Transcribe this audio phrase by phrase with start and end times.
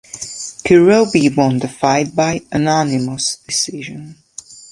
[0.65, 4.15] Kurobe won the fight by unanimous decision.